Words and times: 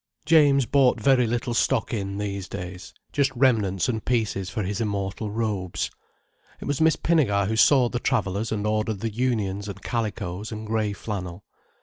James 0.25 0.65
bought 0.65 0.99
very 0.99 1.27
little 1.27 1.53
stock 1.53 1.93
in 1.93 2.17
these 2.17 2.49
days: 2.49 2.91
just 3.13 3.31
remnants 3.35 3.87
and 3.87 4.03
pieces 4.03 4.49
for 4.49 4.63
his 4.63 4.81
immortal 4.81 5.29
robes. 5.29 5.91
It 6.59 6.65
was 6.65 6.81
Miss 6.81 6.95
Pinnegar 6.95 7.45
who 7.47 7.55
saw 7.55 7.87
the 7.87 7.99
travellers 7.99 8.51
and 8.51 8.65
ordered 8.65 9.01
the 9.01 9.13
unions 9.13 9.67
and 9.69 9.79
calicoes 9.83 10.51
and 10.51 10.65
grey 10.65 10.91
flannel. 10.93 11.43